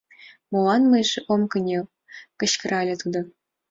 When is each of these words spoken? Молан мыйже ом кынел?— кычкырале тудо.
Молан 0.51 0.83
мыйже 0.91 1.19
ом 1.33 1.41
кынел?— 1.51 1.85
кычкырале 2.39 2.95
тудо. 3.01 3.19